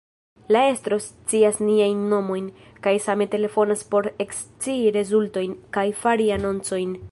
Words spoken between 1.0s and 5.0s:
scias niajn nomojn, kaj same telefonas por ekscii